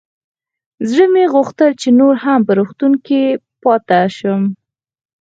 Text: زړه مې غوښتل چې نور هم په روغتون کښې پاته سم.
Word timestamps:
زړه 0.89 1.05
مې 1.13 1.23
غوښتل 1.33 1.71
چې 1.81 1.89
نور 1.99 2.15
هم 2.23 2.39
په 2.47 2.51
روغتون 2.59 2.93
کښې 3.05 3.23
پاته 3.63 3.99
سم. 4.17 4.41